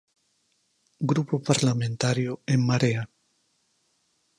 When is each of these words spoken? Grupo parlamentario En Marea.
Grupo 1.11 1.35
parlamentario 1.49 2.31
En 2.53 2.59
Marea. 2.69 3.03